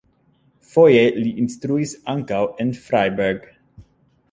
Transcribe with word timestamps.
Foje 0.69 1.03
li 1.17 1.33
instruis 1.43 1.93
ankaŭ 2.15 2.41
en 2.65 2.75
Freiberg. 2.87 3.47